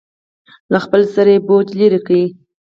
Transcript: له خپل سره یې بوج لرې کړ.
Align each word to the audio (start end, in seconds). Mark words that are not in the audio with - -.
له 0.71 0.77
خپل 0.85 1.01
سره 1.13 1.29
یې 1.35 1.43
بوج 1.47 1.67
لرې 1.79 1.99
کړ. 2.07 2.15